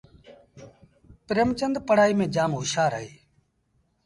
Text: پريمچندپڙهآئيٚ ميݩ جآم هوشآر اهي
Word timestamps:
پريمچندپڙهآئيٚ 1.27 2.17
ميݩ 2.19 2.31
جآم 2.35 2.51
هوشآر 2.59 2.91
اهي 2.99 3.13